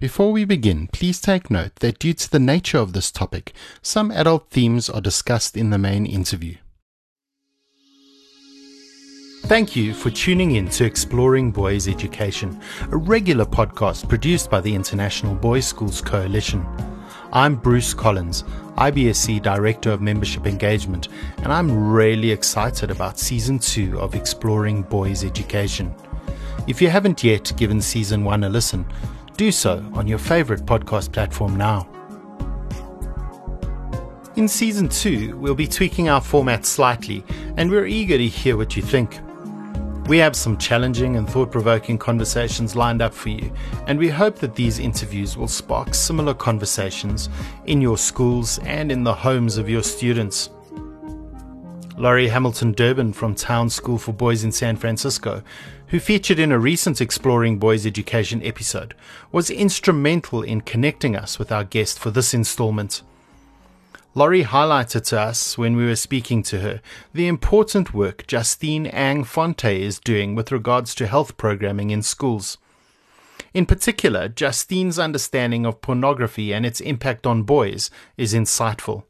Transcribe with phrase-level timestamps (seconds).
[0.00, 3.52] Before we begin, please take note that due to the nature of this topic,
[3.82, 6.54] some adult themes are discussed in the main interview.
[9.46, 12.60] Thank you for tuning in to Exploring Boys Education,
[12.92, 16.64] a regular podcast produced by the International Boys Schools Coalition.
[17.32, 18.44] I'm Bruce Collins,
[18.76, 21.08] IBSC Director of Membership Engagement,
[21.38, 25.92] and I'm really excited about Season 2 of Exploring Boys Education.
[26.68, 28.86] If you haven't yet given Season 1 a listen,
[29.38, 31.88] do so on your favorite podcast platform now.
[34.34, 37.24] In season two, we'll be tweaking our format slightly,
[37.56, 39.20] and we're eager to hear what you think.
[40.08, 43.52] We have some challenging and thought provoking conversations lined up for you,
[43.86, 47.28] and we hope that these interviews will spark similar conversations
[47.66, 50.50] in your schools and in the homes of your students.
[51.96, 55.42] Laurie Hamilton Durbin from Town School for Boys in San Francisco
[55.88, 58.94] who featured in a recent Exploring Boys Education episode,
[59.32, 63.02] was instrumental in connecting us with our guest for this installment.
[64.14, 66.80] Laurie highlighted to us when we were speaking to her
[67.12, 72.58] the important work Justine Ang Fonte is doing with regards to health programming in schools.
[73.54, 79.04] In particular, Justine's understanding of pornography and its impact on boys is insightful.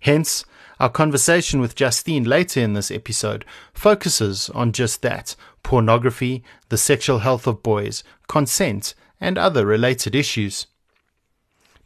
[0.00, 0.44] Hence,
[0.84, 7.20] our conversation with Justine later in this episode focuses on just that pornography, the sexual
[7.20, 10.66] health of boys, consent, and other related issues.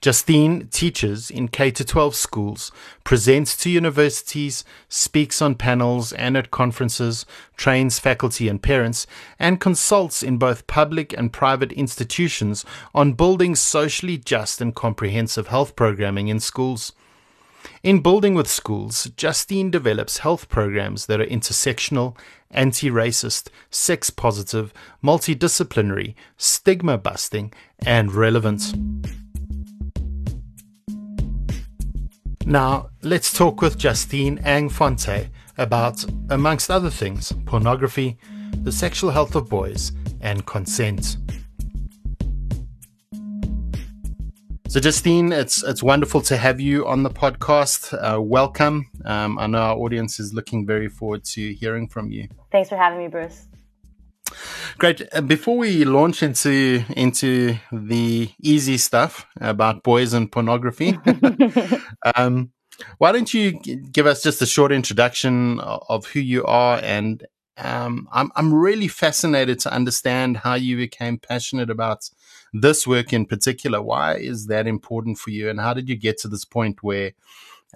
[0.01, 2.73] Justine teaches in K 12 schools,
[3.05, 7.25] presents to universities, speaks on panels and at conferences,
[7.57, 9.07] trains faculty and parents,
[9.39, 15.77] and consults in both public and private institutions on building socially just and comprehensive health
[15.77, 16.93] programming in schools.
[17.83, 22.17] In Building with Schools, Justine develops health programs that are intersectional,
[22.51, 27.53] anti racist, sex positive, multidisciplinary, stigma busting,
[27.85, 28.75] and relevant.
[32.45, 38.17] Now, let's talk with Justine Ang Fonte about, amongst other things, pornography,
[38.63, 41.19] the sexual health of boys, and consent.
[44.69, 47.95] So, Justine, it's it's wonderful to have you on the podcast.
[47.95, 48.91] Uh, welcome.
[49.07, 52.29] Um, I know our audience is looking very forward to hearing from you.
[52.53, 53.47] Thanks for having me, Bruce.
[54.77, 55.09] Great.
[55.11, 60.99] Uh, before we launch into into the easy stuff about boys and pornography,
[62.15, 62.53] um,
[62.99, 67.27] why don't you give us just a short introduction of who you are and
[67.59, 72.11] um, I'm I'm really fascinated to understand how you became passionate about
[72.53, 76.19] this work in particular, why is that important for you, and how did you get
[76.19, 77.13] to this point where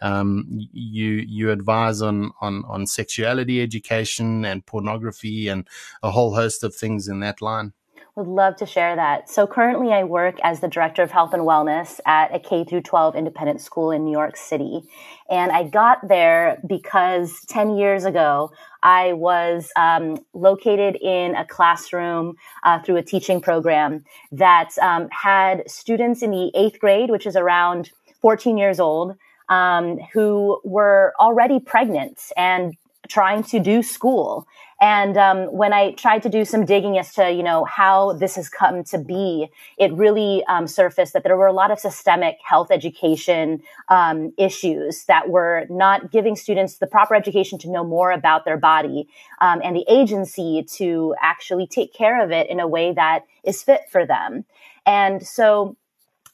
[0.00, 5.66] um, you you advise on on on sexuality education and pornography and
[6.03, 7.72] a whole host of things in that line?
[8.15, 9.31] Would love to share that.
[9.31, 12.82] So currently I work as the director of health and wellness at a K through
[12.82, 14.82] 12 independent school in New York City.
[15.31, 18.50] And I got there because 10 years ago,
[18.82, 25.69] I was um, located in a classroom uh, through a teaching program that um, had
[25.70, 27.91] students in the eighth grade, which is around
[28.21, 29.16] 14 years old,
[29.48, 32.76] um, who were already pregnant and
[33.09, 34.47] trying to do school.
[34.81, 38.35] And um, when I tried to do some digging as to you know how this
[38.35, 39.49] has come to be,
[39.79, 45.05] it really um, surfaced that there were a lot of systemic health education um, issues
[45.05, 49.09] that were not giving students the proper education to know more about their body
[49.41, 53.63] um, and the agency to actually take care of it in a way that is
[53.63, 54.45] fit for them.
[54.84, 55.77] And so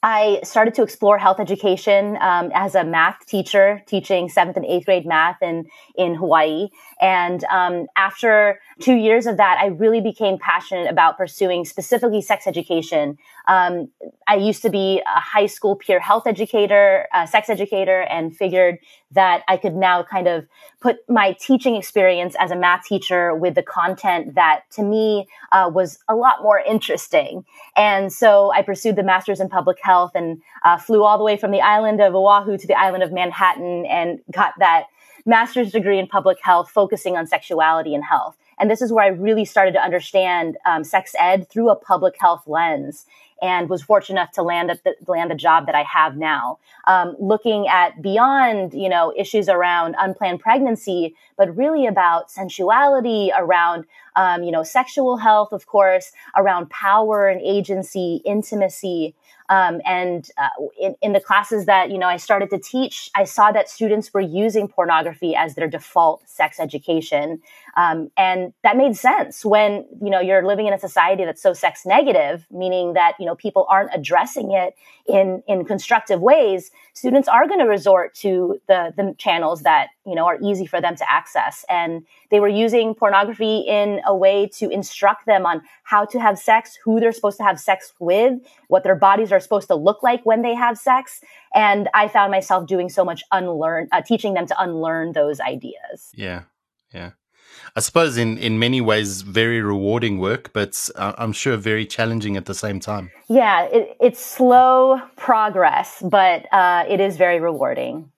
[0.03, 4.86] I started to explore health education um, as a math teacher, teaching seventh and eighth
[4.86, 5.66] grade math in
[5.97, 6.69] in Hawaii.
[7.00, 12.47] And um, after two years of that, I really became passionate about pursuing specifically sex
[12.47, 13.19] education.
[13.47, 13.88] Um,
[14.26, 18.78] I used to be a high school peer health educator, a sex educator, and figured
[19.12, 20.47] that I could now kind of
[20.81, 25.70] put my teaching experience as a math teacher with the content that to me uh,
[25.72, 27.44] was a lot more interesting.
[27.76, 31.37] And so I pursued the master's in public health and uh, flew all the way
[31.37, 34.84] from the island of Oahu to the island of Manhattan and got that
[35.28, 38.36] master's degree in public health focusing on sexuality and health.
[38.58, 42.14] And this is where I really started to understand um, sex ed through a public
[42.19, 43.06] health lens
[43.43, 46.58] and was fortunate enough to land the, land the job that I have now.
[46.87, 53.85] Um, looking at beyond, you know, issues around unplanned pregnancy, but really about sensuality, around,
[54.17, 59.14] um, you know, sexual health, of course, around power and agency, intimacy,
[59.49, 60.49] um, and uh,
[60.79, 64.12] in, in, the classes that you know I started to teach, I saw that students
[64.12, 67.40] were using pornography as their default sex education,
[67.75, 71.55] um, and that made sense when you know you're living in a society that's so
[71.55, 74.75] sex negative, meaning that you know people aren't addressing it
[75.06, 80.14] in in constructive ways students are going to resort to the the channels that you
[80.14, 81.64] know are easy for them to access.
[81.69, 86.38] And they were using pornography in a way to instruct them on how to have
[86.38, 88.34] sex who they're supposed to have sex with
[88.69, 91.20] what their bodies are supposed to look like when they have sex.
[91.54, 96.10] And i found myself doing so much unlearn uh, teaching them to unlearn those ideas.
[96.14, 96.42] Yeah.
[96.92, 97.10] Yeah
[97.77, 102.37] I suppose in, in many ways very rewarding work, but uh, I'm sure very challenging
[102.37, 103.11] at the same time.
[103.29, 108.11] Yeah, it, it's slow progress, but uh, it is very rewarding.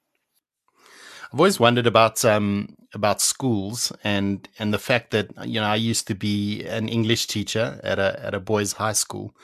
[1.32, 5.77] I've always wondered about um, about schools and and the fact that you know I
[5.77, 9.35] used to be an English teacher at a at a boys' high school,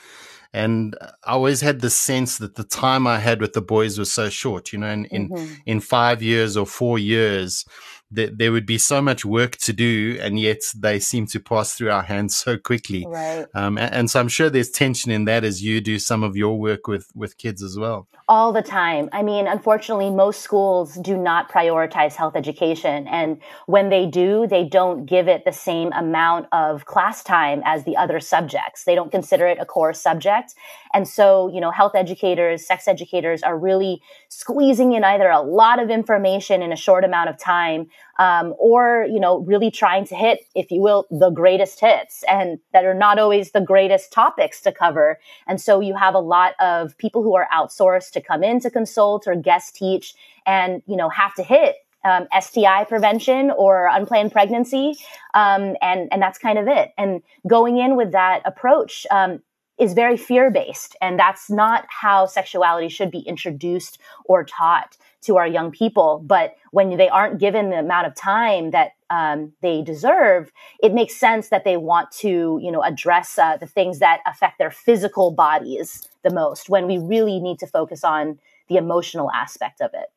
[0.53, 4.11] and I always had the sense that the time I had with the boys was
[4.11, 4.73] so short.
[4.73, 5.55] You know, in in, mm-hmm.
[5.65, 7.65] in five years or four years,
[8.11, 11.75] that there would be so much work to do, and yet they seem to pass
[11.75, 13.05] through our hands so quickly.
[13.07, 13.47] Right.
[13.55, 16.37] Um, and, and, so I'm sure there's tension in that as you do some of
[16.37, 18.07] your work with with kids as well.
[18.29, 19.09] All the time.
[19.13, 24.65] I mean, unfortunately, most schools do not prioritize health education, and when they do, they
[24.65, 28.85] don't give it the same amount of class time as the other subjects.
[28.85, 30.55] They don't consider it a core subject,
[30.95, 35.83] and so you know, health educators, sex educators are really squeezing in either a lot
[35.83, 37.89] of information in a short amount of time
[38.19, 42.59] um, or you know really trying to hit if you will the greatest hits and
[42.73, 46.55] that are not always the greatest topics to cover and so you have a lot
[46.61, 50.15] of people who are outsourced to come in to consult or guest teach
[50.47, 51.77] and you know have to hit
[52.07, 54.97] um, STI prevention or unplanned pregnancy,
[55.35, 56.93] um, and and that's kind of it.
[56.97, 59.43] And going in with that approach um,
[59.79, 65.37] is very fear based, and that's not how sexuality should be introduced or taught to
[65.37, 66.23] our young people.
[66.25, 70.51] But when they aren't given the amount of time that um, they deserve,
[70.83, 74.59] it makes sense that they want to, you know, address uh, the things that affect
[74.59, 76.69] their physical bodies the most.
[76.69, 78.39] When we really need to focus on
[78.69, 80.11] the emotional aspect of it.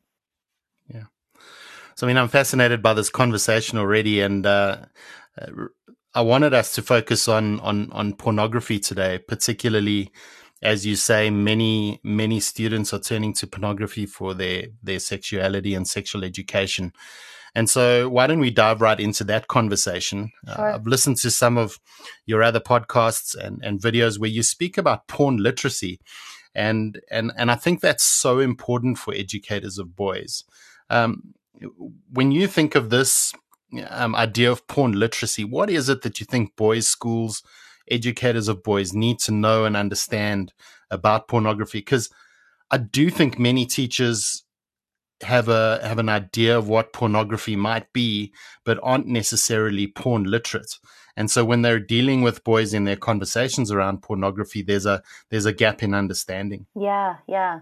[0.93, 1.05] Yeah.
[1.95, 4.85] So, I mean, I'm fascinated by this conversation already, and uh,
[6.15, 10.11] I wanted us to focus on on on pornography today, particularly
[10.61, 15.87] as you say, many many students are turning to pornography for their their sexuality and
[15.87, 16.91] sexual education.
[17.55, 20.31] And so, why don't we dive right into that conversation?
[20.47, 20.71] Uh, sure.
[20.71, 21.79] Uh, I've listened to some of
[22.25, 25.99] your other podcasts and, and videos where you speak about porn literacy,
[26.53, 30.43] and and and I think that's so important for educators of boys.
[30.89, 31.33] Um,
[32.11, 33.33] when you think of this
[33.89, 37.43] um, idea of porn literacy, what is it that you think boys' schools
[37.89, 40.53] educators of boys need to know and understand
[40.91, 42.09] about pornography because
[42.71, 44.43] I do think many teachers
[45.21, 48.31] have a have an idea of what pornography might be,
[48.63, 50.77] but aren't necessarily porn literate.
[51.17, 55.45] And so when they're dealing with boys in their conversations around pornography, there's a there's
[55.45, 56.67] a gap in understanding.
[56.75, 57.61] Yeah, yeah.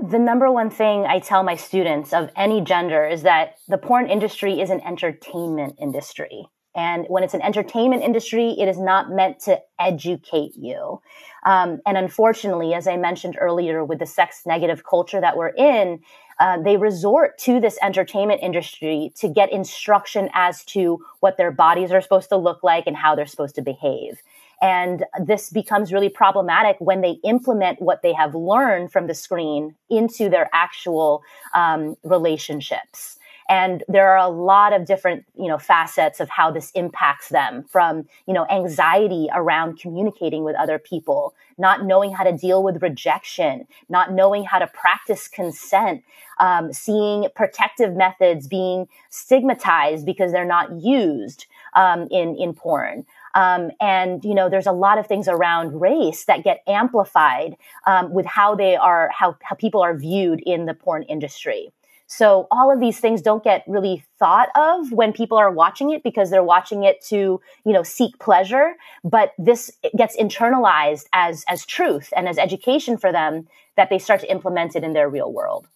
[0.00, 4.08] The number one thing I tell my students of any gender is that the porn
[4.08, 6.46] industry is an entertainment industry.
[6.74, 11.02] And when it's an entertainment industry, it is not meant to educate you.
[11.44, 16.00] Um, and unfortunately, as I mentioned earlier, with the sex negative culture that we're in,
[16.40, 21.92] uh, they resort to this entertainment industry to get instruction as to what their bodies
[21.92, 24.22] are supposed to look like and how they're supposed to behave.
[24.62, 29.74] And this becomes really problematic when they implement what they have learned from the screen
[29.90, 33.18] into their actual um, relationships.
[33.48, 37.64] And there are a lot of different, you know, facets of how this impacts them
[37.64, 42.82] from, you know, anxiety around communicating with other people, not knowing how to deal with
[42.82, 46.04] rejection, not knowing how to practice consent,
[46.40, 53.04] um, seeing protective methods being stigmatized because they're not used um, in, in porn.
[53.34, 58.12] Um, and you know there's a lot of things around race that get amplified um,
[58.12, 61.72] with how they are how, how people are viewed in the porn industry
[62.12, 66.02] so all of these things don't get really thought of when people are watching it
[66.02, 68.74] because they're watching it to, you know, seek pleasure.
[69.02, 73.48] But this gets internalized as, as truth and as education for them
[73.78, 75.68] that they start to implement it in their real world.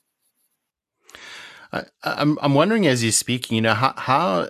[1.72, 4.48] I, I'm I'm wondering as you're speaking, you know, how how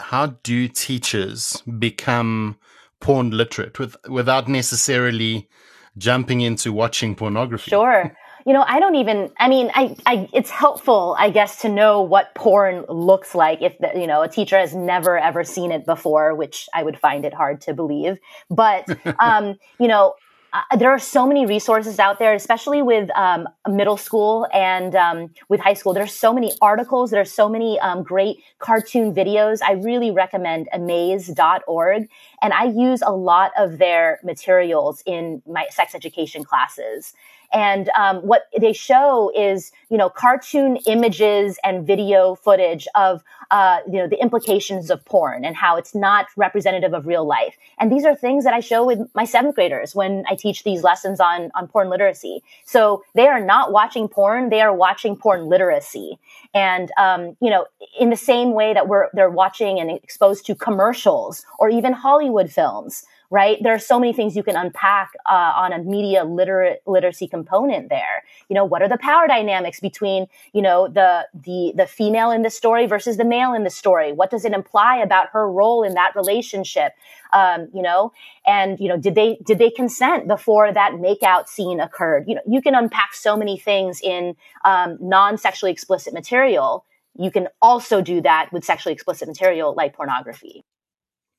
[0.00, 2.58] how do teachers become
[3.00, 5.48] porn literate with without necessarily
[5.96, 7.70] jumping into watching pornography?
[7.70, 8.12] Sure
[8.48, 12.00] you know, I don't even, I mean, I, I, it's helpful, I guess, to know
[12.00, 15.84] what porn looks like if, the, you know, a teacher has never ever seen it
[15.84, 18.16] before, which I would find it hard to believe.
[18.48, 18.86] But,
[19.20, 20.14] um, you know,
[20.52, 25.30] uh, there are so many resources out there, especially with um, middle school and um,
[25.48, 25.92] with high school.
[25.92, 27.10] There's so many articles.
[27.10, 29.60] There's so many um, great cartoon videos.
[29.62, 32.08] I really recommend amaze.org.
[32.40, 37.12] And I use a lot of their materials in my sex education classes.
[37.52, 43.78] And um, what they show is, you know, cartoon images and video footage of, uh,
[43.86, 47.56] you know, the implications of porn and how it's not representative of real life.
[47.78, 50.82] And these are things that I show with my seventh graders when I teach these
[50.82, 52.42] lessons on on porn literacy.
[52.64, 56.18] So they are not watching porn; they are watching porn literacy.
[56.52, 57.66] And um, you know,
[57.98, 62.50] in the same way that we're they're watching and exposed to commercials or even Hollywood
[62.50, 63.58] films right?
[63.60, 67.90] There are so many things you can unpack uh, on a media literate literacy component
[67.90, 68.24] there.
[68.48, 72.42] You know, what are the power dynamics between, you know, the the the female in
[72.42, 74.12] the story versus the male in the story?
[74.12, 76.92] What does it imply about her role in that relationship?
[77.32, 78.12] Um, you know,
[78.46, 82.24] and you know, did they did they consent before that makeout scene occurred?
[82.26, 86.86] You know, you can unpack so many things in um, non-sexually explicit material.
[87.18, 90.64] You can also do that with sexually explicit material like pornography.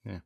[0.05, 0.19] Yeah.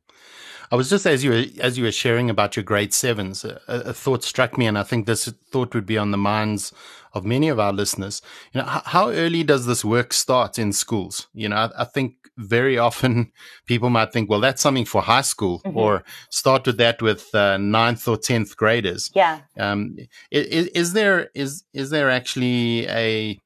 [0.70, 3.60] I was just as you were as you were sharing about your grade sevens, a,
[3.66, 6.72] a, thought struck me, and I think this thought would be on the minds
[7.12, 8.22] of many of our listeners.
[8.52, 11.28] You know, how, how early does this work start in schools?
[11.32, 13.30] You know, I, I, think very often
[13.66, 15.76] people might think, well, that's something for high school, mm-hmm.
[15.76, 19.10] or start with that with uh, ninth or tenth graders.
[19.14, 19.40] Yeah.
[19.56, 19.96] Um,
[20.30, 23.38] is, is there is is there actually a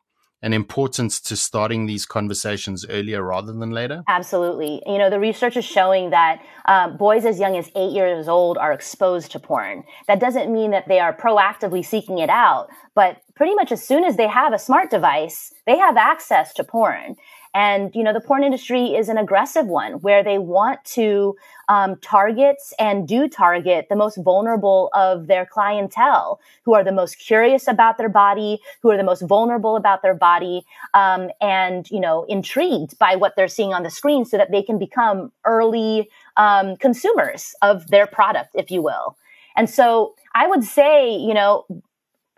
[0.43, 4.03] an importance to starting these conversations earlier rather than later?
[4.09, 4.83] Absolutely.
[4.87, 8.57] You know, the research is showing that um, boys as young as eight years old
[8.57, 9.85] are exposed to porn.
[10.07, 14.05] That doesn't mean that they are proactively seeking it out, but pretty much as soon
[14.05, 17.17] as they have a smart device, they have access to porn.
[17.55, 21.37] And, you know, the porn industry is an aggressive one where they want to
[21.69, 27.19] um, target and do target the most vulnerable of their clientele, who are the most
[27.19, 30.65] curious about their body, who are the most vulnerable about their body,
[30.95, 34.63] um, and, you know, intrigued by what they're seeing on the screen so that they
[34.63, 39.17] can become early um, consumers of their product, if you will.
[39.57, 41.67] And so I would say, you know,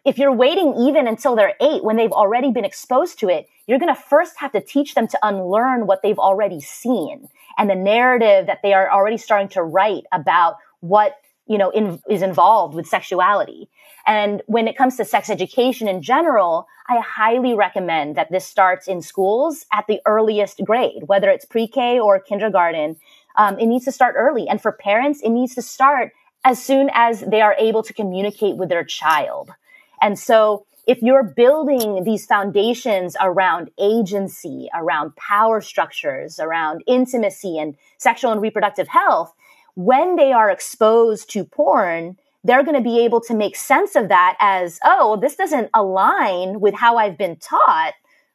[0.05, 3.79] if you're waiting even until they're eight when they've already been exposed to it, you're
[3.79, 7.29] going to first have to teach them to unlearn what they've already seen
[7.59, 11.17] and the narrative that they are already starting to write about what,
[11.47, 13.69] you know, in, is involved with sexuality.
[14.07, 18.89] And when it comes to sex education in general, I highly recommend that this starts
[18.89, 22.97] in schools at the earliest grade, whether it's pre-K or kindergarten.
[23.37, 24.49] Um, it needs to start early.
[24.49, 26.13] And for parents, it needs to start
[26.45, 29.51] as soon as they are able to communicate with their child.
[30.01, 37.77] And so if you're building these foundations around agency, around power structures, around intimacy and
[37.99, 39.33] sexual and reproductive health,
[39.75, 44.09] when they are exposed to porn, they're going to be able to make sense of
[44.09, 47.95] that as, oh, this doesn't align with how I've been taught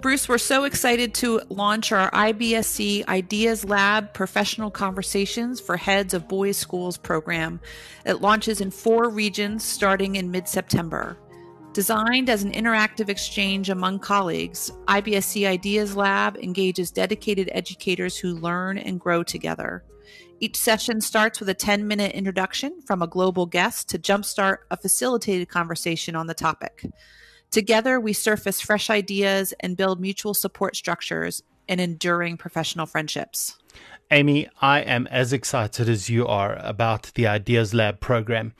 [0.00, 6.28] Bruce, we're so excited to launch our IBSC Ideas Lab professional conversations for heads of
[6.28, 7.58] boys' schools program.
[8.06, 11.18] It launches in four regions starting in mid September.
[11.72, 18.78] Designed as an interactive exchange among colleagues, IBSC Ideas Lab engages dedicated educators who learn
[18.78, 19.82] and grow together.
[20.38, 24.76] Each session starts with a 10 minute introduction from a global guest to jumpstart a
[24.76, 26.84] facilitated conversation on the topic.
[27.50, 33.58] Together, we surface fresh ideas and build mutual support structures and enduring professional friendships.
[34.10, 38.54] Amy, I am as excited as you are about the Ideas Lab program.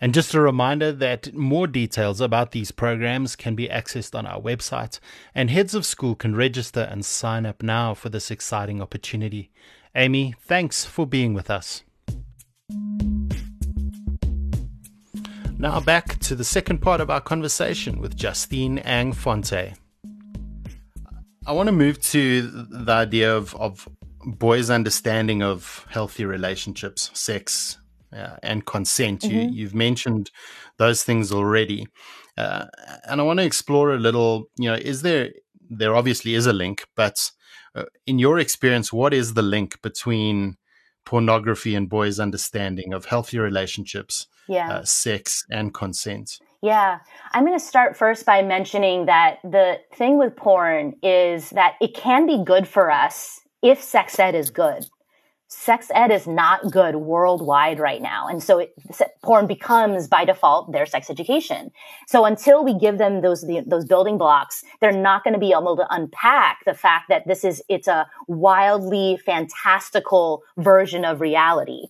[0.00, 4.40] And just a reminder that more details about these programs can be accessed on our
[4.40, 4.98] website,
[5.32, 9.52] and heads of school can register and sign up now for this exciting opportunity.
[9.94, 11.84] Amy, thanks for being with us.
[15.62, 19.74] Now back to the second part of our conversation with Justine Ang Fonte.
[21.46, 23.88] I want to move to the idea of, of
[24.26, 27.78] boys' understanding of healthy relationships, sex,
[28.12, 29.20] uh, and consent.
[29.20, 29.52] Mm-hmm.
[29.52, 30.32] You, have mentioned
[30.78, 31.86] those things already,
[32.36, 32.66] uh,
[33.08, 34.46] and I want to explore a little.
[34.58, 35.30] You know, is there
[35.70, 37.30] there obviously is a link, but
[37.76, 40.56] uh, in your experience, what is the link between
[41.04, 44.70] pornography and boys' understanding of healthy relationships, yeah.
[44.70, 46.38] Uh, sex, and consent?
[46.62, 46.98] Yeah,
[47.32, 51.94] I'm going to start first by mentioning that the thing with porn is that it
[51.94, 54.86] can be good for us if sex ed is good
[55.52, 58.26] sex ed is not good worldwide right now.
[58.26, 58.74] And so it,
[59.22, 61.70] porn becomes by default their sex education.
[62.08, 65.52] So until we give them those, the, those building blocks, they're not going to be
[65.52, 71.88] able to unpack the fact that this is, it's a wildly fantastical version of reality.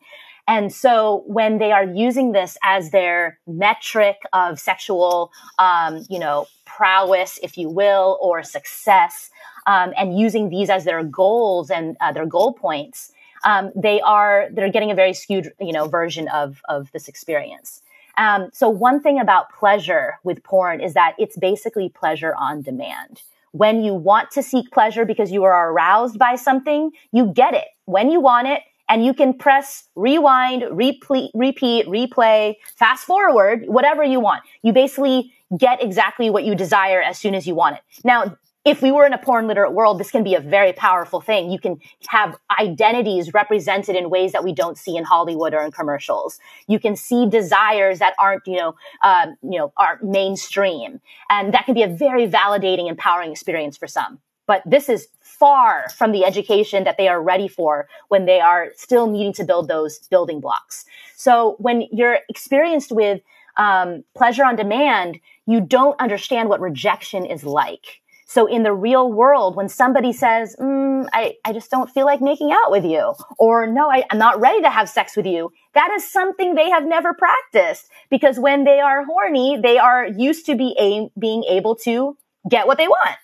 [0.53, 6.47] And so when they are using this as their metric of sexual, um, you know,
[6.67, 9.31] prowess, if you will, or success,
[9.67, 13.13] um, and using these as their goals and uh, their goal points,
[13.47, 17.81] um, they are they're getting a very skewed you know version of of this experience.
[18.19, 23.23] Um, so one thing about pleasure with porn is that it's basically pleasure on demand.
[23.53, 27.69] When you want to seek pleasure because you are aroused by something, you get it
[27.87, 34.05] when you want it, and you can press rewind, repeat, repeat, replay, fast forward, whatever
[34.05, 34.43] you want.
[34.63, 37.83] You basically get exactly what you desire as soon as you want it.
[38.05, 41.21] Now, if we were in a porn literate world, this can be a very powerful
[41.21, 41.51] thing.
[41.51, 45.73] You can have identities represented in ways that we don't see in Hollywood or in
[45.73, 46.39] commercials.
[46.69, 51.65] You can see desires that aren't, you know, um, you know, aren't mainstream, and that
[51.67, 54.21] can be a very validating, empowering experience for some.
[54.47, 55.09] But this is
[55.43, 59.45] far from the education that they are ready for when they are still needing to
[59.45, 60.85] build those building blocks.
[61.17, 63.21] So when you're experienced with
[63.57, 68.03] um, pleasure on demand, you don't understand what rejection is like
[68.33, 72.23] so in the real world, when somebody says, mm, I, I just don't feel like
[72.23, 75.53] making out with you, or no, I, I'm not ready to have sex with you,
[75.75, 80.47] that is something they have never practiced because when they are horny, they are used
[80.47, 82.17] to be a, being able to
[82.49, 83.19] get what they want.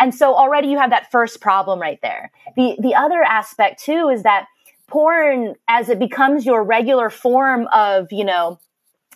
[0.00, 2.30] And so already you have that first problem right there.
[2.56, 4.46] The, the other aspect too is that
[4.86, 8.58] porn, as it becomes your regular form of, you know,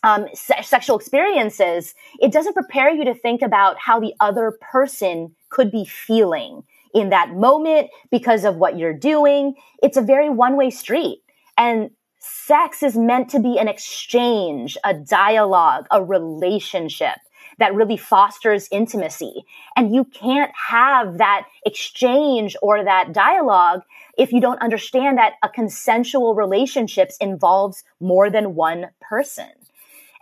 [0.02, 5.34] um, se- sexual experiences, it doesn't prepare you to think about how the other person
[5.50, 6.62] could be feeling
[6.94, 9.54] in that moment because of what you're doing.
[9.82, 11.22] It's a very one way street.
[11.56, 17.18] And sex is meant to be an exchange, a dialogue, a relationship
[17.58, 19.44] that really fosters intimacy.
[19.76, 23.82] And you can't have that exchange or that dialogue
[24.18, 29.50] if you don't understand that a consensual relationships involves more than one person.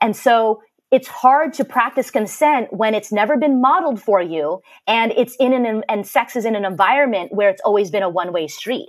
[0.01, 5.13] And so it's hard to practice consent when it's never been modeled for you and
[5.13, 8.33] it's in an, and sex is in an environment where it's always been a one
[8.33, 8.89] way street.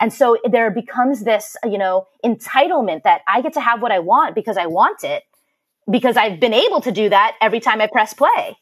[0.00, 4.00] And so there becomes this, you know, entitlement that I get to have what I
[4.00, 5.22] want because I want it
[5.90, 8.56] because I've been able to do that every time I press play.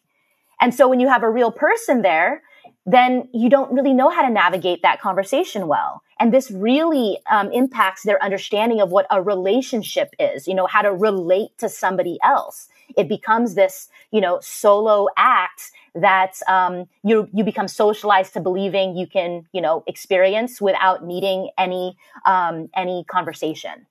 [0.60, 2.42] And so when you have a real person there,
[2.86, 6.02] then you don't really know how to navigate that conversation well.
[6.20, 10.82] And this really um, impacts their understanding of what a relationship is, you know, how
[10.82, 12.68] to relate to somebody else.
[12.96, 18.96] It becomes this, you know, solo act that um, you you become socialized to believing
[18.96, 23.86] you can, you know, experience without needing any um, any conversation.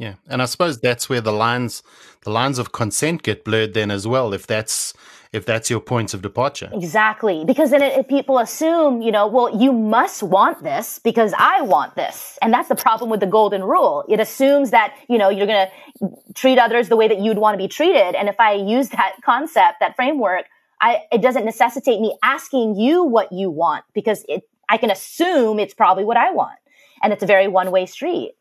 [0.00, 1.82] Yeah, and I suppose that's where the lines
[2.22, 4.32] the lines of consent get blurred then as well.
[4.32, 4.94] If that's
[5.30, 6.70] if that's your points of departure.
[6.72, 7.44] Exactly.
[7.44, 11.94] Because then it, people assume, you know, well, you must want this because I want
[11.96, 12.38] this.
[12.42, 14.04] And that's the problem with the golden rule.
[14.08, 17.54] It assumes that, you know, you're going to treat others the way that you'd want
[17.54, 18.16] to be treated.
[18.16, 20.46] And if I use that concept, that framework,
[20.80, 25.60] I, it doesn't necessitate me asking you what you want because it, I can assume
[25.60, 26.58] it's probably what I want.
[27.02, 28.32] And it's a very one way street.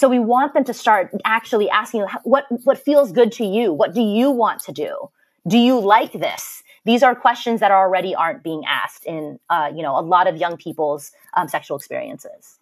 [0.00, 3.70] So we want them to start actually asking what, what feels good to you?
[3.70, 5.10] What do you want to do?
[5.46, 6.62] Do you like this?
[6.86, 10.38] These are questions that already aren't being asked in, uh, you know, a lot of
[10.38, 12.58] young people's um, sexual experiences.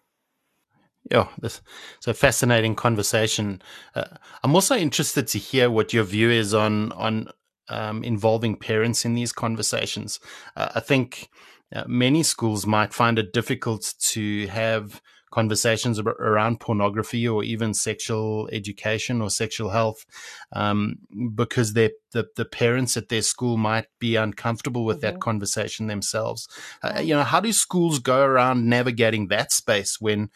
[1.12, 1.62] Yeah, this
[2.08, 3.62] a fascinating conversation.
[3.94, 7.28] Uh, I'm also interested to hear what your view is on on
[7.68, 10.18] um, involving parents in these conversations.
[10.56, 11.30] Uh, I think
[11.72, 18.48] uh, many schools might find it difficult to have conversations around pornography or even sexual
[18.52, 20.04] education or sexual health
[20.52, 20.96] um,
[21.34, 25.14] because the, the parents at their school might be uncomfortable with mm-hmm.
[25.14, 26.48] that conversation themselves.
[26.82, 30.30] Uh, you know, how do schools go around navigating that space when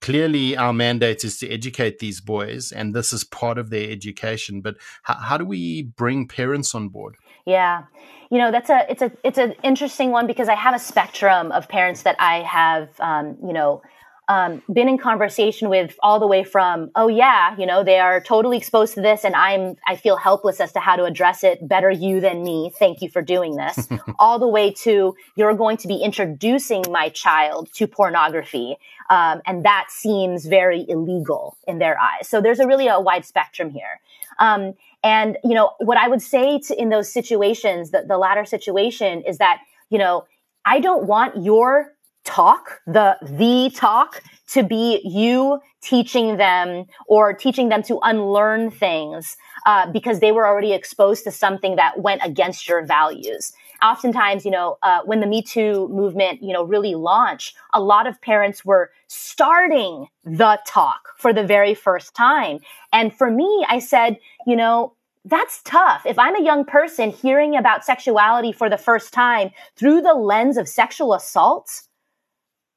[0.00, 4.60] clearly our mandate is to educate these boys and this is part of their education
[4.60, 7.84] but how, how do we bring parents on board yeah
[8.30, 11.50] you know that's a it's a it's an interesting one because i have a spectrum
[11.52, 13.80] of parents that i have um, you know
[14.28, 18.20] um, been in conversation with all the way from, oh yeah, you know, they are
[18.20, 21.66] totally exposed to this and I'm, I feel helpless as to how to address it.
[21.66, 22.72] Better you than me.
[22.76, 23.86] Thank you for doing this.
[24.18, 28.76] all the way to, you're going to be introducing my child to pornography.
[29.10, 32.28] Um, and that seems very illegal in their eyes.
[32.28, 34.00] So there's a really a wide spectrum here.
[34.40, 38.44] Um, and, you know, what I would say to, in those situations, the, the latter
[38.44, 40.26] situation is that, you know,
[40.64, 41.92] I don't want your
[42.26, 49.36] talk, the the talk to be you teaching them or teaching them to unlearn things
[49.64, 53.52] uh, because they were already exposed to something that went against your values.
[53.82, 58.06] Oftentimes, you know, uh, when the Me Too movement, you know, really launched, a lot
[58.06, 62.58] of parents were starting the talk for the very first time.
[62.92, 64.94] And for me, I said, you know,
[65.26, 66.06] that's tough.
[66.06, 70.56] If I'm a young person hearing about sexuality for the first time through the lens
[70.56, 71.82] of sexual assault,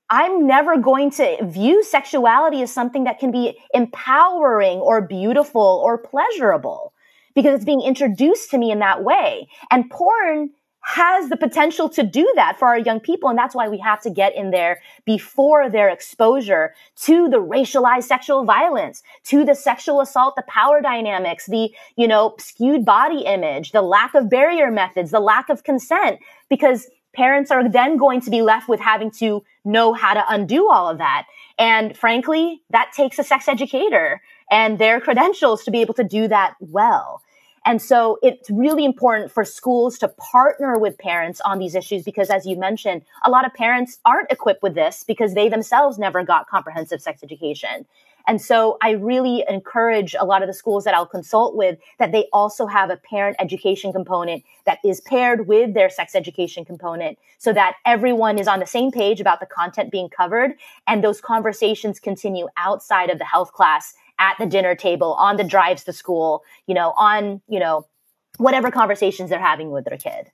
[0.09, 5.97] I'm never going to view sexuality as something that can be empowering or beautiful or
[5.97, 6.93] pleasurable
[7.35, 9.47] because it's being introduced to me in that way.
[9.69, 10.49] And porn
[10.81, 13.29] has the potential to do that for our young people.
[13.29, 18.05] And that's why we have to get in there before their exposure to the racialized
[18.05, 23.71] sexual violence, to the sexual assault, the power dynamics, the, you know, skewed body image,
[23.71, 26.19] the lack of barrier methods, the lack of consent,
[26.49, 30.69] because parents are then going to be left with having to know how to undo
[30.69, 31.27] all of that.
[31.57, 36.27] And frankly, that takes a sex educator and their credentials to be able to do
[36.27, 37.21] that well.
[37.65, 42.29] And so it's really important for schools to partner with parents on these issues because
[42.29, 46.23] as you mentioned, a lot of parents aren't equipped with this because they themselves never
[46.23, 47.85] got comprehensive sex education.
[48.29, 52.11] And so I really encourage a lot of the schools that I'll consult with that
[52.11, 57.17] they also have a parent education component that is paired with their sex education component
[57.39, 60.51] so that everyone is on the same page about the content being covered
[60.85, 65.43] and those conversations continue outside of the health class at the dinner table, on the
[65.43, 67.87] drives to school, you know, on, you know,
[68.37, 70.29] whatever conversations they're having with their kid.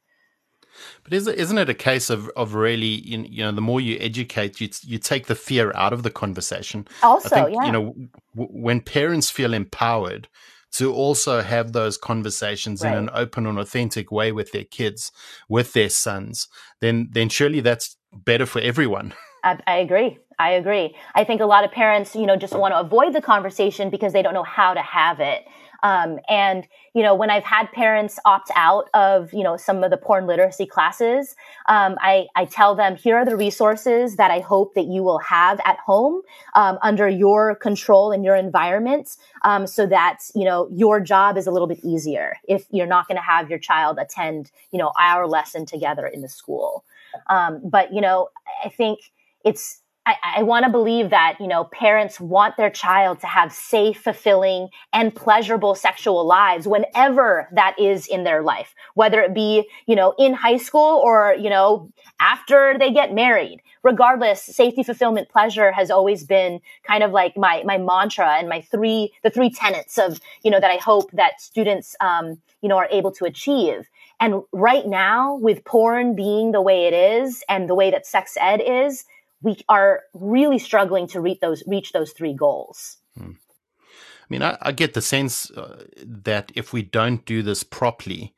[1.04, 3.98] But is it, isn't it a case of, of really, you know, the more you
[4.00, 6.88] educate, you, you take the fear out of the conversation.
[7.04, 7.66] Also, think, yeah.
[7.66, 7.96] You know,
[8.36, 10.28] w- when parents feel empowered
[10.74, 12.92] to also have those conversations right.
[12.92, 15.12] in an open and authentic way with their kids,
[15.48, 16.48] with their sons,
[16.82, 19.14] then then surely that's better for everyone.
[19.44, 20.18] I, I agree.
[20.38, 20.96] I agree.
[21.14, 24.12] I think a lot of parents, you know, just want to avoid the conversation because
[24.12, 25.46] they don't know how to have it.
[25.86, 29.92] Um, and, you know, when I've had parents opt out of, you know, some of
[29.92, 31.36] the porn literacy classes,
[31.76, 35.20] um, I, I tell them, here are the resources that I hope that you will
[35.20, 36.22] have at home
[36.56, 39.08] um, under your control and your environment
[39.44, 43.08] um, so that, you know, your job is a little bit easier if you're not
[43.08, 46.84] going to have your child attend, you know, our lesson together in the school.
[47.28, 48.30] Um, but, you know,
[48.64, 49.00] I think
[49.44, 53.52] it's, I, I want to believe that, you know, parents want their child to have
[53.52, 59.68] safe, fulfilling, and pleasurable sexual lives whenever that is in their life, whether it be,
[59.88, 63.62] you know, in high school or, you know, after they get married.
[63.84, 68.62] Regardless, safety, fulfillment, pleasure has always been kind of like my, my mantra and my
[68.62, 72.78] three, the three tenets of, you know, that I hope that students, um, you know,
[72.78, 73.88] are able to achieve.
[74.20, 78.38] And right now, with porn being the way it is and the way that sex
[78.40, 79.06] ed is,
[79.46, 82.98] we are really struggling to reach those reach those three goals.
[83.18, 83.32] Hmm.
[83.80, 88.34] I mean, I, I get the sense uh, that if we don't do this properly,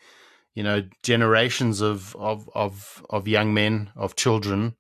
[0.53, 4.75] you know, generations of of of, of young men, of children,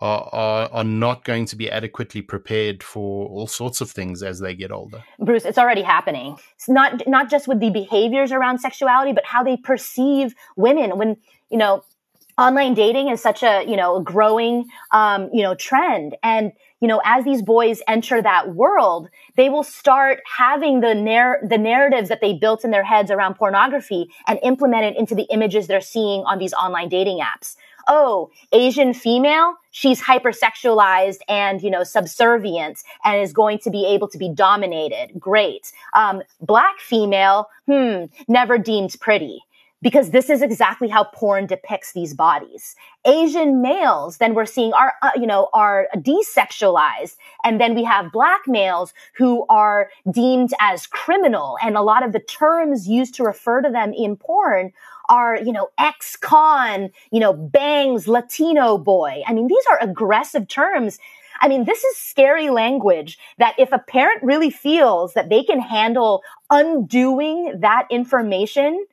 [0.00, 4.38] are, are, are not going to be adequately prepared for all sorts of things as
[4.38, 5.02] they get older.
[5.18, 6.36] Bruce, it's already happening.
[6.54, 10.96] It's not not just with the behaviors around sexuality, but how they perceive women.
[10.96, 11.16] When
[11.50, 11.82] you know,
[12.38, 16.16] online dating is such a you know a growing um, you know trend.
[16.22, 21.40] And you know as these boys enter that world they will start having the narr-
[21.46, 25.26] the narratives that they built in their heads around pornography and implement it into the
[25.30, 27.56] images they're seeing on these online dating apps.
[27.88, 34.08] Oh asian female she's hypersexualized and you know subservient and is going to be able
[34.08, 35.12] to be dominated.
[35.18, 35.72] Great.
[35.94, 39.42] Um, black female hmm never deemed pretty
[39.82, 42.76] because this is exactly how porn depicts these bodies.
[43.04, 47.16] Asian males, then we're seeing are, uh, you know, are desexualized.
[47.44, 51.58] And then we have black males who are deemed as criminal.
[51.62, 54.72] And a lot of the terms used to refer to them in porn
[55.08, 59.22] are, you know, ex-con, you know, bangs, Latino boy.
[59.26, 60.98] I mean, these are aggressive terms.
[61.40, 65.60] I mean, this is scary language that if a parent really feels that they can
[65.60, 68.86] handle undoing that information,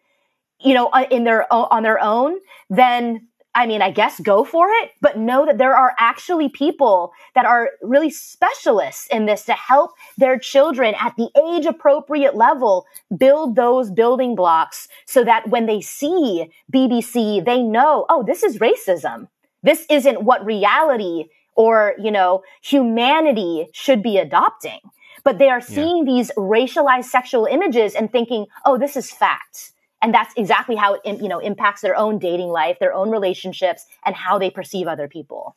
[0.62, 2.38] you know, uh, in their, on their own,
[2.69, 7.12] then I mean, I guess go for it, but know that there are actually people
[7.34, 12.86] that are really specialists in this to help their children at the age appropriate level
[13.17, 18.60] build those building blocks so that when they see BBC, they know, oh, this is
[18.60, 19.28] racism.
[19.63, 24.80] This isn't what reality or, you know, humanity should be adopting.
[25.24, 26.13] But they are seeing yeah.
[26.13, 31.21] these racialized sexual images and thinking, oh, this is fact and that's exactly how it
[31.21, 35.07] you know impacts their own dating life their own relationships and how they perceive other
[35.07, 35.55] people.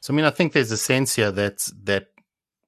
[0.00, 2.08] So i mean i think there's a sense here that that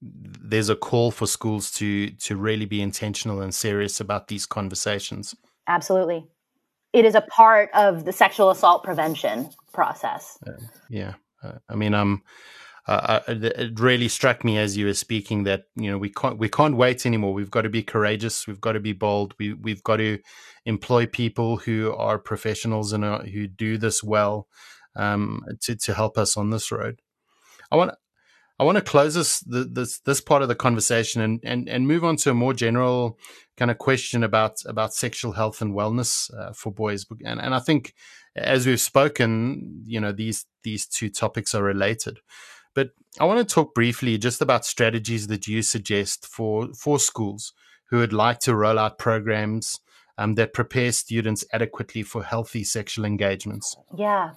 [0.02, 5.34] there's a call for schools to to really be intentional and serious about these conversations.
[5.66, 6.26] Absolutely.
[6.92, 10.38] It is a part of the sexual assault prevention process.
[10.46, 10.52] Uh,
[10.90, 11.14] yeah.
[11.42, 12.22] Uh, i mean um
[12.88, 16.38] uh, uh it really struck me as you were speaking that you know we can't
[16.38, 17.32] we can't wait anymore.
[17.32, 18.46] We've got to be courageous.
[18.46, 19.34] We've got to be bold.
[19.38, 20.18] We we've got to
[20.64, 24.48] employ people who are professionals and are, who do this well
[24.96, 27.00] um, to to help us on this road.
[27.70, 27.92] I want
[28.58, 32.04] I want to close this this this part of the conversation and and and move
[32.04, 33.18] on to a more general
[33.56, 37.06] kind of question about about sexual health and wellness uh, for boys.
[37.24, 37.94] And and I think
[38.36, 42.18] as we've spoken, you know these these two topics are related.
[43.20, 47.52] I want to talk briefly just about strategies that you suggest for, for schools
[47.90, 49.80] who would like to roll out programs
[50.16, 53.76] um, that prepare students adequately for healthy sexual engagements.
[53.96, 54.32] Yeah.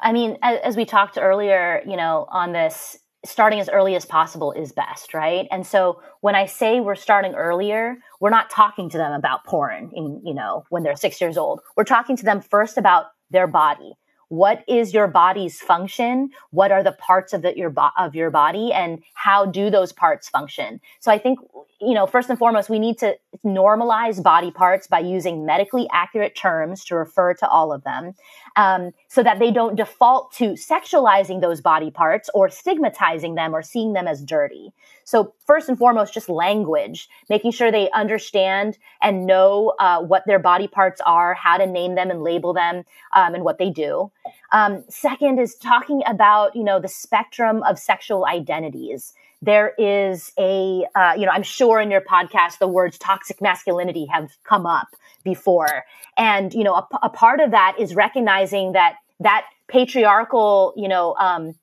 [0.00, 4.04] I mean, as, as we talked earlier, you know, on this, starting as early as
[4.04, 5.46] possible is best, right?
[5.50, 9.90] And so when I say we're starting earlier, we're not talking to them about porn
[9.94, 11.60] in, you know, when they're six years old.
[11.76, 13.94] We're talking to them first about their body,
[14.28, 16.30] what is your body's function?
[16.50, 18.72] What are the parts of the, your bo- of your body?
[18.72, 20.80] And how do those parts function?
[21.00, 21.38] So i think
[21.80, 26.34] you know first and foremost we need to normalize body parts by using medically accurate
[26.34, 28.12] terms to refer to all of them
[28.56, 33.62] um, so that they don't default to sexualizing those body parts or stigmatizing them or
[33.62, 34.72] seeing them as dirty
[35.06, 40.40] so first and foremost, just language, making sure they understand and know uh, what their
[40.40, 42.82] body parts are, how to name them and label them,
[43.14, 44.10] um, and what they do.
[44.50, 49.14] Um, second is talking about you know the spectrum of sexual identities.
[49.42, 54.06] There is a uh, you know I'm sure in your podcast the words toxic masculinity
[54.12, 54.88] have come up
[55.24, 55.84] before,
[56.16, 61.14] and you know a, a part of that is recognizing that that patriarchal you know
[61.16, 61.54] um,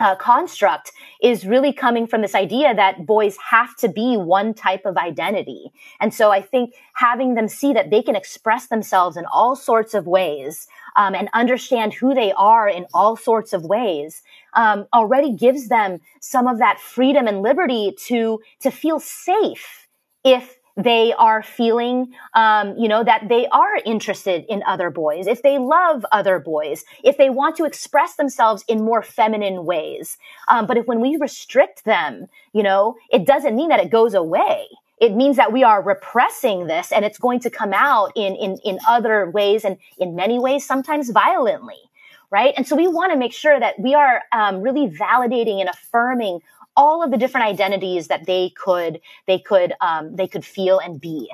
[0.00, 4.86] uh, construct is really coming from this idea that boys have to be one type
[4.86, 5.72] of identity.
[6.00, 9.94] And so I think having them see that they can express themselves in all sorts
[9.94, 14.22] of ways um, and understand who they are in all sorts of ways
[14.54, 19.88] um, already gives them some of that freedom and liberty to to feel safe
[20.24, 25.42] if they are feeling, um, you know, that they are interested in other boys, if
[25.42, 30.16] they love other boys, if they want to express themselves in more feminine ways.
[30.46, 34.14] Um, but if when we restrict them, you know, it doesn't mean that it goes
[34.14, 34.66] away.
[35.00, 38.58] It means that we are repressing this and it's going to come out in, in,
[38.64, 41.87] in other ways and in many ways, sometimes violently
[42.30, 42.54] right?
[42.56, 46.40] And so we want to make sure that we are um, really validating and affirming
[46.76, 51.00] all of the different identities that they could they could um, they could feel and
[51.00, 51.30] be.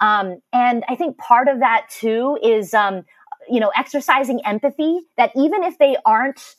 [0.00, 3.04] Um, and I think part of that too is um,
[3.48, 5.00] you know exercising empathy.
[5.16, 6.56] That even if they aren't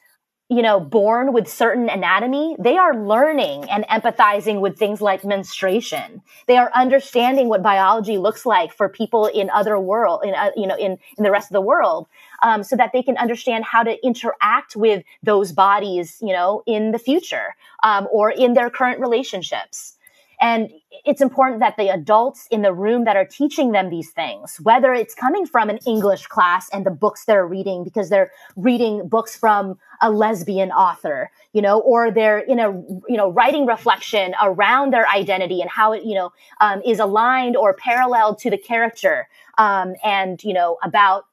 [0.52, 6.24] you know, born with certain anatomy, they are learning and empathizing with things like menstruation.
[6.48, 10.65] They are understanding what biology looks like for people in other world, in, uh, you
[10.65, 12.08] know, in, in the rest of the world,
[12.41, 16.91] um, so that they can understand how to interact with those bodies, you know, in
[16.91, 19.95] the future, um, or in their current relationships.
[20.41, 20.71] And
[21.06, 24.93] it's important that the adults in the room that are teaching them these things, whether
[24.93, 29.36] it's coming from an English class and the books they're reading because they're reading books
[29.36, 32.71] from a lesbian author, you know, or they're in a,
[33.10, 37.58] you know, writing reflection around their identity and how it, you know, um, is aligned
[37.58, 41.25] or parallel to the character, um, and, you know, about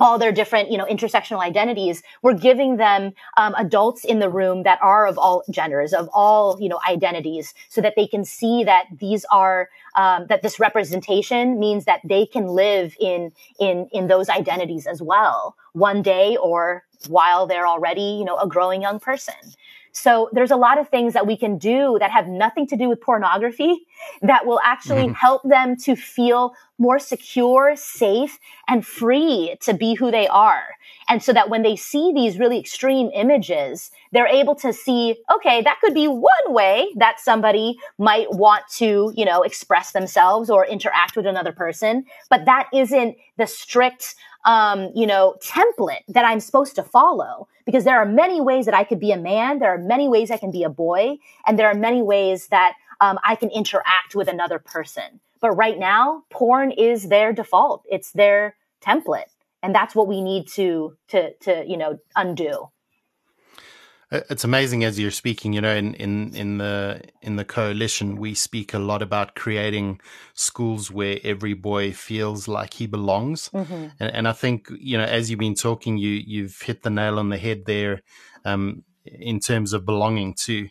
[0.00, 4.62] all their different, you know, intersectional identities, we're giving them um, adults in the room
[4.62, 8.64] that are of all genders, of all, you know, identities, so that they can see
[8.64, 14.06] that these are um, that this representation means that they can live in in in
[14.06, 18.98] those identities as well, one day or while they're already, you know, a growing young
[19.00, 19.34] person.
[19.98, 22.88] So there's a lot of things that we can do that have nothing to do
[22.88, 23.86] with pornography
[24.22, 25.14] that will actually mm-hmm.
[25.14, 30.76] help them to feel more secure, safe, and free to be who they are.
[31.08, 35.62] And so that when they see these really extreme images, they're able to see, okay,
[35.62, 40.64] that could be one way that somebody might want to, you know, express themselves or
[40.64, 42.04] interact with another person.
[42.30, 47.84] But that isn't the strict, um, you know, template that I'm supposed to follow because
[47.84, 49.58] there are many ways that I could be a man.
[49.58, 52.74] There are many ways I can be a boy and there are many ways that
[53.00, 55.20] um, I can interact with another person.
[55.40, 57.84] But right now, porn is their default.
[57.90, 59.30] It's their template.
[59.62, 62.70] And that's what we need to, to, to, you know, undo.
[64.10, 68.32] It's amazing as you're speaking, you know, in, in, in the in the coalition, we
[68.32, 70.00] speak a lot about creating
[70.32, 73.50] schools where every boy feels like he belongs.
[73.50, 73.88] Mm-hmm.
[74.00, 77.18] And, and, I think, you know, as you've been talking, you you've hit the nail
[77.18, 78.00] on the head there
[78.46, 80.68] um, in terms of belonging too.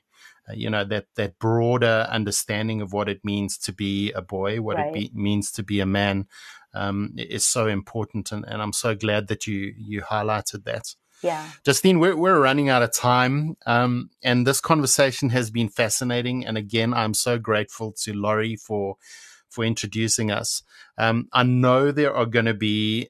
[0.50, 4.62] Uh, you know that that broader understanding of what it means to be a boy,
[4.62, 4.88] what right.
[4.88, 6.26] it be, means to be a man,
[6.73, 10.95] um, is so important, and, and I'm so glad that you you highlighted that.
[11.23, 11.49] Yeah.
[11.65, 13.58] Justine, we're, we're running out of time.
[13.65, 16.45] Um, and this conversation has been fascinating.
[16.45, 18.97] And again, I'm so grateful to Laurie for,
[19.49, 20.62] for introducing us.
[20.97, 23.10] Um, I know there are going to be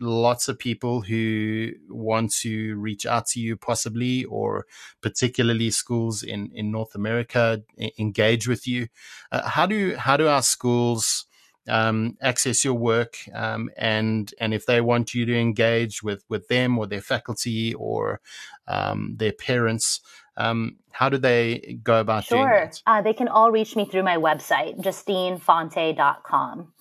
[0.00, 4.64] lots of people who want to reach out to you possibly or
[5.00, 7.62] particularly schools in, in North America
[7.98, 8.88] engage with you.
[9.32, 11.26] Uh, how do, how do our schools,
[11.68, 16.48] um, access your work um, and and if they want you to engage with with
[16.48, 18.20] them or their faculty or
[18.66, 20.00] um, their parents
[20.36, 22.38] um, how do they go about sure.
[22.38, 22.82] doing that?
[22.86, 26.72] Uh, they can all reach me through my website, justinefonte.com.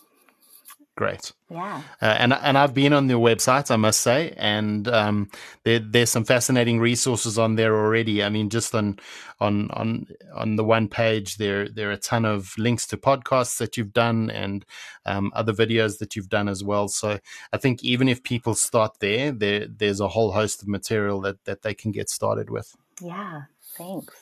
[0.97, 1.31] Great.
[1.51, 1.83] Yeah.
[2.01, 5.29] Uh, and and I've been on their website, I must say, and um,
[5.63, 8.23] there, there's some fascinating resources on there already.
[8.23, 8.97] I mean, just on
[9.39, 13.59] on on on the one page, there there are a ton of links to podcasts
[13.59, 14.65] that you've done and
[15.05, 16.87] um, other videos that you've done as well.
[16.87, 17.19] So
[17.53, 21.45] I think even if people start there, there there's a whole host of material that
[21.45, 22.75] that they can get started with.
[22.99, 23.43] Yeah.
[23.77, 24.15] Thanks.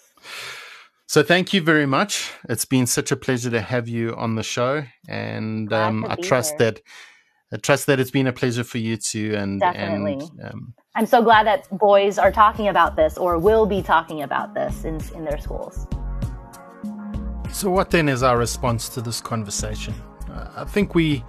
[1.08, 2.32] So thank you very much.
[2.50, 6.56] It's been such a pleasure to have you on the show, and um, I trust
[6.58, 6.72] here.
[6.72, 6.82] that
[7.54, 9.36] I trust that it's been a pleasure for you too.
[9.36, 13.68] And definitely, and, um, I'm so glad that boys are talking about this or will
[13.68, 15.86] be talking about this in in their schools.
[17.52, 19.94] So, what then is our response to this conversation?
[20.30, 21.24] Uh, I think we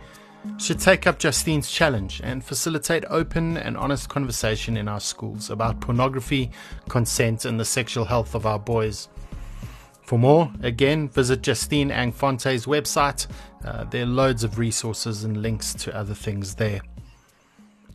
[0.58, 5.80] should take up Justine's challenge and facilitate open and honest conversation in our schools about
[5.80, 6.50] pornography,
[6.88, 9.08] consent, and the sexual health of our boys.
[10.06, 13.26] For more, again, visit Justine Ang-Fonte's website.
[13.64, 16.80] Uh, there are loads of resources and links to other things there.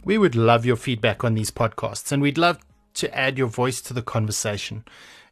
[0.04, 2.60] We would love your feedback on these podcasts, and we'd love
[2.96, 4.84] to add your voice to the conversation.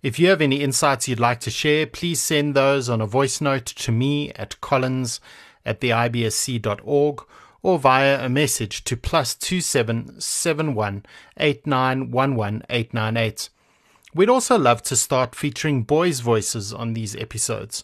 [0.02, 3.42] If you have any insights you'd like to share, please send those on a voice
[3.42, 5.20] note to me at collins
[5.65, 7.26] at theibsc.org
[7.62, 12.94] or via a message to plus two seven seven one eight nine one one eight
[12.94, 13.50] nine eight.
[14.15, 17.84] We'd also love to start featuring boys' voices on these episodes.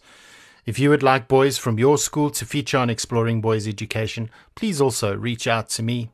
[0.65, 4.81] If you would like boys from your school to feature on Exploring Boys Education, please
[4.81, 6.09] also reach out to me.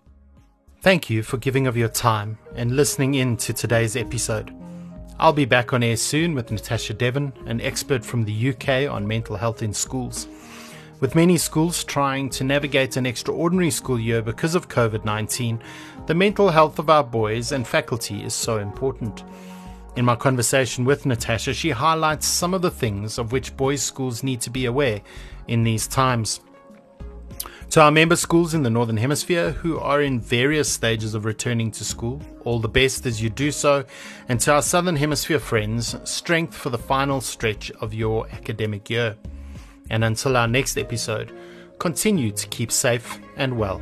[0.82, 4.54] Thank you for giving of your time and listening in to today's episode.
[5.18, 9.08] I'll be back on air soon with Natasha Devon, an expert from the UK on
[9.08, 10.28] mental health in schools.
[11.00, 15.62] With many schools trying to navigate an extraordinary school year because of COVID 19,
[16.08, 19.24] the mental health of our boys and faculty is so important.
[19.98, 24.24] In my conversation with Natasha, she highlights some of the things of which boys' schools
[24.24, 25.02] need to be aware
[25.48, 26.40] in these times.
[27.72, 31.72] To our member schools in the Northern Hemisphere who are in various stages of returning
[31.72, 33.86] to school, all the best as you do so.
[34.28, 39.16] And to our Southern Hemisphere friends, strength for the final stretch of your academic year.
[39.90, 41.34] And until our next episode,
[41.80, 43.82] continue to keep safe and well.